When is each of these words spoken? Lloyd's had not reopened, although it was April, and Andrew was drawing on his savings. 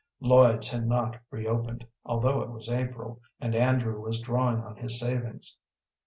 Lloyd's 0.19 0.69
had 0.69 0.87
not 0.87 1.19
reopened, 1.29 1.85
although 2.05 2.41
it 2.41 2.49
was 2.49 2.69
April, 2.71 3.21
and 3.39 3.53
Andrew 3.53 4.01
was 4.01 4.19
drawing 4.19 4.59
on 4.59 4.77
his 4.77 4.99
savings. 4.99 5.57